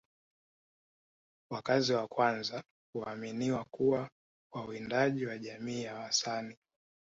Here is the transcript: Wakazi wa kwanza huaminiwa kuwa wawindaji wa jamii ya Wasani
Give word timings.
Wakazi 1.49 1.93
wa 1.93 2.07
kwanza 2.07 2.63
huaminiwa 2.93 3.65
kuwa 3.71 4.09
wawindaji 4.53 5.25
wa 5.25 5.37
jamii 5.37 5.83
ya 5.83 5.95
Wasani 5.95 6.57